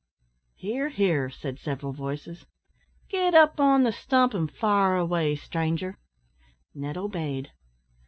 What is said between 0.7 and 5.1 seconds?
hear," said several voices; "get up on the stump an' fire